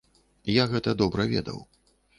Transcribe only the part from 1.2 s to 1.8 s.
ведаў.